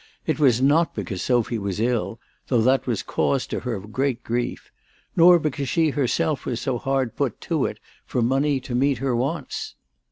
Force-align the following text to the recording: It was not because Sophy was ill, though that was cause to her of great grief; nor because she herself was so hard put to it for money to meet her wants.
It 0.25 0.39
was 0.39 0.63
not 0.63 0.95
because 0.95 1.21
Sophy 1.21 1.59
was 1.59 1.79
ill, 1.79 2.19
though 2.47 2.61
that 2.61 2.87
was 2.87 3.03
cause 3.03 3.45
to 3.45 3.59
her 3.59 3.75
of 3.75 3.91
great 3.91 4.23
grief; 4.23 4.71
nor 5.15 5.37
because 5.37 5.69
she 5.69 5.91
herself 5.91 6.43
was 6.43 6.59
so 6.59 6.79
hard 6.79 7.15
put 7.15 7.39
to 7.41 7.67
it 7.67 7.79
for 8.03 8.23
money 8.23 8.59
to 8.61 8.73
meet 8.73 8.97
her 8.97 9.15
wants. 9.15 9.75